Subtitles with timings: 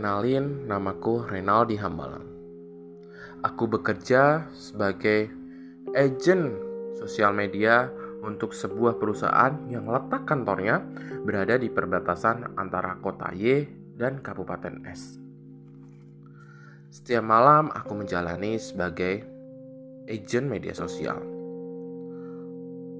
[0.00, 2.24] Kenalin, namaku Renaldi Hambalang.
[3.44, 5.28] Aku bekerja sebagai
[5.92, 6.56] agent
[6.96, 7.92] sosial media
[8.24, 10.80] untuk sebuah perusahaan yang letak kantornya
[11.20, 13.68] berada di perbatasan antara kota Y
[14.00, 15.20] dan Kabupaten S.
[16.88, 19.20] Setiap malam aku menjalani sebagai
[20.08, 21.20] agent media sosial.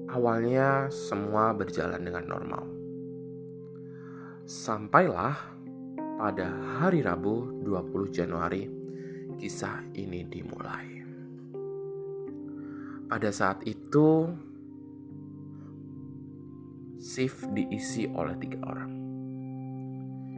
[0.05, 2.63] Awalnya semua berjalan dengan normal.
[4.45, 5.60] Sampailah
[6.21, 8.69] pada hari Rabu 20 Januari
[9.41, 11.01] kisah ini dimulai.
[13.09, 14.29] Pada saat itu
[17.01, 18.93] shift diisi oleh tiga orang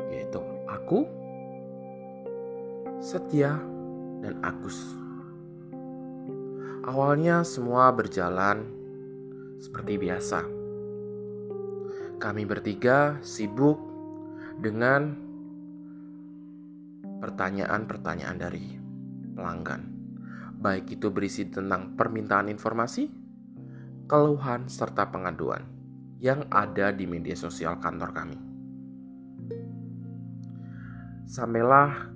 [0.08, 0.40] yaitu
[0.72, 1.04] aku,
[3.04, 3.60] Setia,
[4.24, 4.80] dan Agus.
[6.88, 8.64] Awalnya semua berjalan
[9.60, 10.48] seperti biasa.
[12.24, 13.76] Kami bertiga sibuk
[14.64, 15.33] dengan
[17.24, 18.76] pertanyaan-pertanyaan dari
[19.32, 19.88] pelanggan,
[20.60, 23.08] baik itu berisi tentang permintaan informasi,
[24.12, 25.64] keluhan, serta pengaduan
[26.20, 28.36] yang ada di media sosial kantor kami.
[31.24, 32.12] Sampailah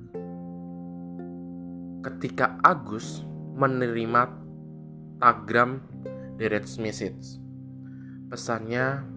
[2.04, 3.24] ketika Agus
[3.56, 4.28] menerima
[5.24, 5.80] tagram
[6.36, 7.40] direct message.
[8.28, 9.08] Pesannya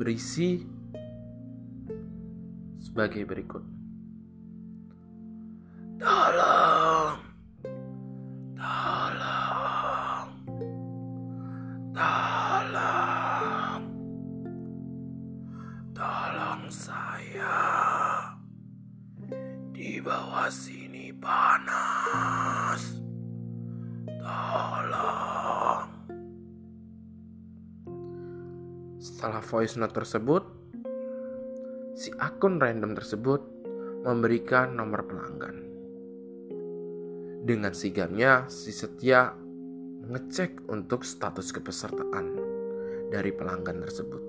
[0.00, 0.64] berisi
[2.80, 3.79] sebagai berikut.
[21.20, 22.82] Panas.
[24.20, 25.84] Tolong.
[28.96, 30.42] Setelah voice note tersebut,
[31.92, 33.40] si akun random tersebut
[34.04, 35.56] memberikan nomor pelanggan.
[37.44, 39.32] Dengan sigamnya, si Setia
[40.00, 42.26] mengecek untuk status kepesertaan
[43.12, 44.22] dari pelanggan tersebut.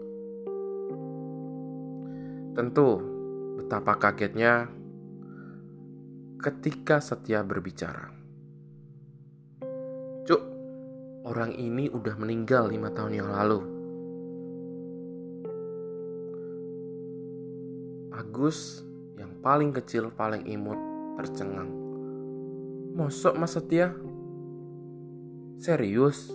[2.52, 3.00] Tentu,
[3.60, 4.81] betapa kagetnya
[6.42, 8.10] ketika Setia berbicara.
[10.26, 10.42] Cuk,
[11.30, 13.62] orang ini udah meninggal lima tahun yang lalu.
[18.18, 18.82] Agus
[19.22, 20.82] yang paling kecil, paling imut,
[21.22, 21.70] tercengang.
[22.98, 23.94] Mosok Mas Setia?
[25.62, 26.34] Serius?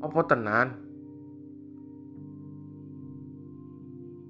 [0.00, 0.80] Apa tenan?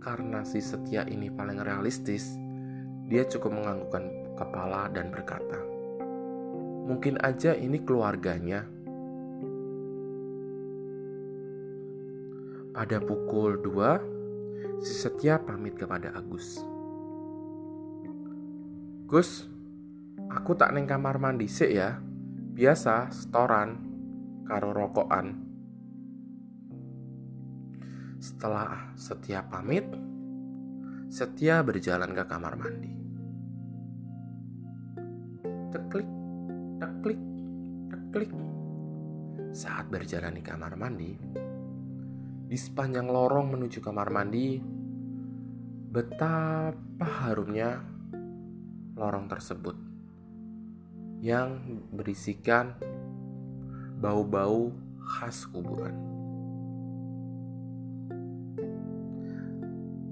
[0.03, 2.35] Karena si Setia ini paling realistis,
[3.07, 5.73] dia cukup menganggukkan kepala dan berkata,
[6.83, 8.67] Mungkin aja ini keluarganya.
[12.75, 16.59] Pada pukul 2, si Setia pamit kepada Agus.
[19.07, 19.47] Gus,
[20.27, 22.03] aku tak neng kamar mandi sih ya.
[22.53, 23.79] Biasa setoran
[24.43, 25.39] karo rokokan.
[28.19, 29.87] Setelah Setia pamit,
[31.13, 33.02] Setia berjalan ke kamar mandi.
[35.73, 36.05] Teklik,
[36.77, 37.21] teklik,
[37.89, 38.31] teklik.
[39.57, 41.17] Saat berjalan di kamar mandi,
[42.45, 44.61] di sepanjang lorong menuju kamar mandi,
[45.89, 47.81] betapa harumnya
[49.01, 49.73] lorong tersebut
[51.25, 51.57] yang
[51.89, 52.77] berisikan
[53.97, 55.97] bau-bau khas kuburan.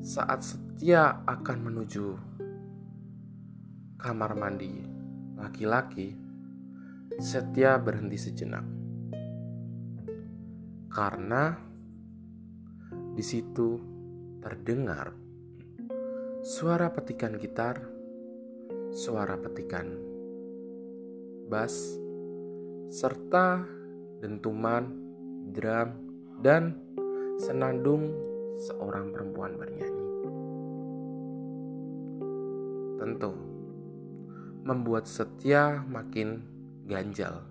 [0.00, 2.16] Saat Setia akan menuju
[4.00, 4.89] kamar mandi
[5.40, 6.30] laki-laki,
[7.20, 8.64] Setia berhenti sejenak.
[10.88, 11.52] Karena
[13.12, 13.76] di situ
[14.40, 15.12] terdengar
[16.40, 17.76] suara petikan gitar,
[18.88, 20.00] suara petikan
[21.52, 22.00] bass,
[22.88, 23.68] serta
[24.24, 24.88] dentuman
[25.52, 25.88] drum
[26.40, 26.72] dan
[27.36, 28.16] senandung
[28.56, 30.06] seorang perempuan bernyanyi.
[32.96, 33.49] Tentu
[34.64, 36.44] membuat Setia makin
[36.84, 37.50] ganjal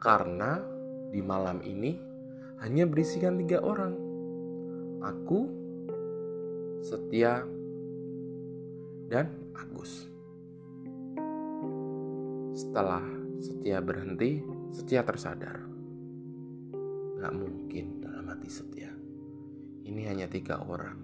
[0.00, 0.56] karena
[1.12, 1.92] di malam ini
[2.64, 3.92] hanya berisikan tiga orang.
[5.00, 5.48] Aku,
[6.80, 7.44] Setia,
[9.08, 10.08] dan Agus.
[12.56, 13.04] Setelah
[13.40, 14.40] Setia berhenti,
[14.72, 15.60] Setia tersadar.
[17.20, 18.92] Gak mungkin dalam hati Setia.
[19.84, 20.96] Ini hanya tiga orang.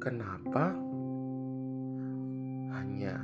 [0.00, 0.76] Kenapa
[2.74, 3.14] hanya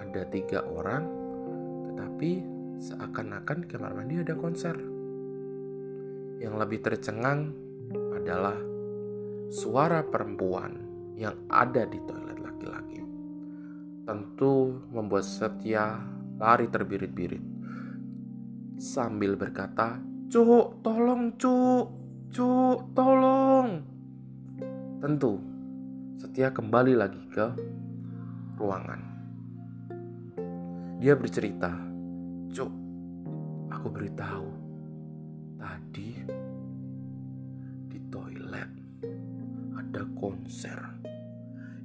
[0.00, 1.06] ada tiga orang,
[1.90, 2.30] tetapi
[2.82, 4.74] seakan-akan kamar mandi ada konser.
[6.40, 7.52] Yang lebih tercengang
[8.16, 8.56] adalah
[9.52, 10.76] suara perempuan
[11.14, 13.00] yang ada di toilet laki-laki.
[14.08, 16.00] Tentu membuat Setia
[16.40, 17.44] lari terbirit-birit
[18.80, 20.00] sambil berkata,
[20.32, 21.86] "Cuk, tolong, Cuk.
[22.32, 23.84] Cuk, tolong."
[25.04, 25.59] Tentu
[26.20, 27.48] Setia kembali lagi ke
[28.60, 29.00] ruangan.
[31.00, 31.72] Dia bercerita,
[32.52, 32.68] "Cuk,
[33.72, 34.44] aku beritahu
[35.56, 36.20] tadi
[37.88, 38.68] di toilet
[39.72, 40.76] ada konser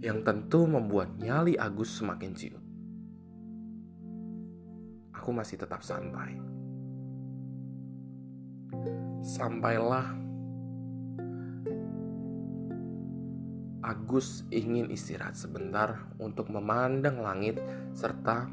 [0.04, 2.64] yang tentu membuat nyali Agus semakin ciut.
[5.16, 6.36] Aku masih tetap santai.
[9.24, 10.25] Sampailah
[13.86, 17.62] Agus ingin istirahat sebentar untuk memandang langit
[17.94, 18.50] serta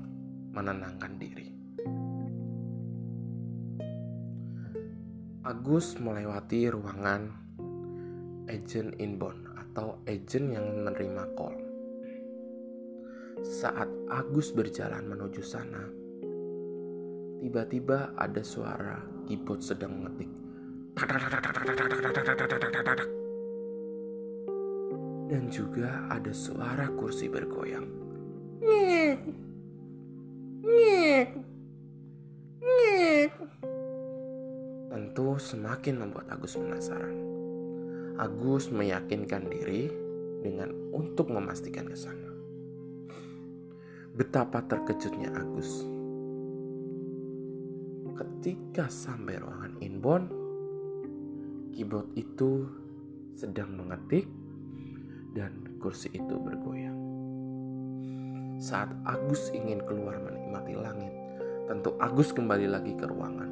[0.53, 1.49] menenangkan diri.
[5.41, 7.33] Agus melewati ruangan
[8.45, 11.57] agent inbound atau agent yang menerima call.
[13.41, 15.81] Saat Agus berjalan menuju sana,
[17.41, 20.29] tiba-tiba ada suara keyboard sedang mengetik.
[25.33, 27.89] Dan juga ada suara kursi bergoyang.
[34.93, 37.17] Tentu semakin membuat Agus penasaran.
[38.21, 39.89] Agus meyakinkan diri
[40.45, 42.29] dengan untuk memastikan ke sana.
[44.13, 45.89] Betapa terkejutnya Agus
[48.13, 50.29] ketika sampai ruangan inbound,
[51.73, 52.69] keyboard itu
[53.33, 54.29] sedang mengetik
[55.33, 56.97] dan kursi itu bergoyang.
[58.63, 61.11] Saat Agus ingin keluar menikmati langit,
[61.67, 63.51] tentu Agus kembali lagi ke ruangan.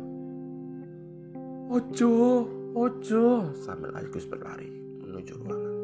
[1.73, 2.47] Ojo,
[2.77, 4.71] ojo, sambil Agus berlari
[5.03, 5.77] menuju ruangan.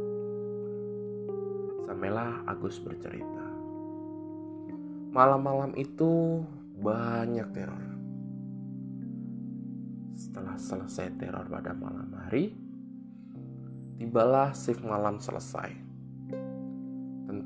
[1.89, 3.47] Sampailah Agus bercerita.
[5.11, 6.45] Malam-malam itu
[6.77, 7.85] banyak teror.
[10.13, 12.53] Setelah selesai teror pada malam hari,
[13.97, 15.86] tibalah shift malam selesai.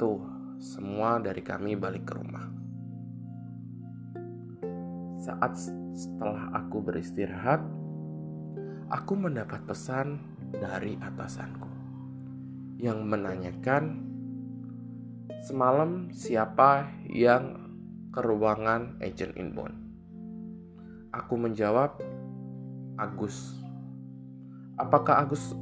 [0.00, 0.16] Tentu
[0.56, 2.48] semua dari kami balik ke rumah.
[5.20, 5.60] Saat
[5.92, 7.60] setelah aku beristirahat,
[8.88, 10.16] aku mendapat pesan
[10.56, 11.68] dari atasanku
[12.80, 14.00] yang menanyakan
[15.44, 17.60] semalam siapa yang
[18.08, 19.76] ke ruangan agent inbound.
[21.12, 22.00] Aku menjawab,
[22.96, 23.52] Agus.
[24.80, 25.52] Apakah Agus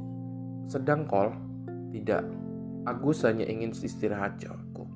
[0.71, 1.35] sedang call?
[1.91, 2.48] Tidak.
[2.89, 4.89] Agus hanya ingin istirahat jawabku.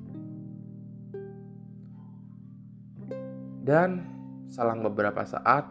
[3.62, 4.02] Dan
[4.50, 5.62] selang beberapa saat,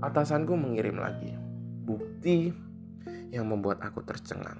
[0.00, 1.36] atasanku mengirim lagi
[1.84, 2.48] bukti
[3.28, 4.58] yang membuat aku tercengang.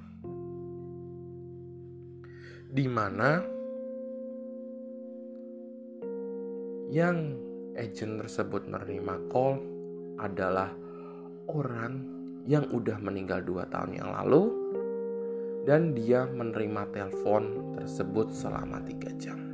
[2.73, 3.41] Di mana
[6.93, 7.37] yang
[7.81, 9.57] agent tersebut menerima call
[10.21, 10.69] adalah
[11.49, 12.05] orang
[12.45, 14.53] yang udah meninggal dua tahun yang lalu
[15.63, 19.52] dan dia menerima telepon tersebut selama tiga jam.